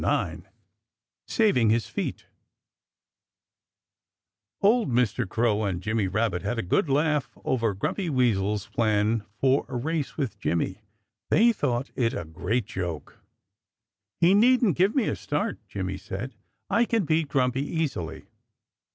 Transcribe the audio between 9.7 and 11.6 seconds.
race with Jimmy. They